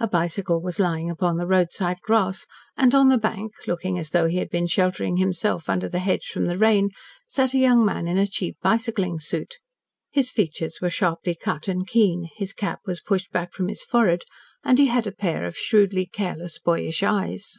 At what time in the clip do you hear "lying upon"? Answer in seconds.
0.80-1.36